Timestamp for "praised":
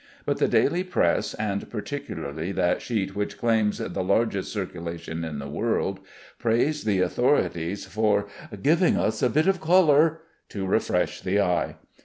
6.39-6.87